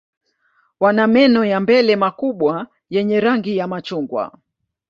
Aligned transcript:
Wana 0.79 1.03
meno 1.07 1.45
ya 1.45 1.59
mbele 1.59 1.95
makubwa 1.95 2.67
yenye 2.89 3.19
rangi 3.19 3.57
ya 3.57 3.67
machungwa. 3.67 4.39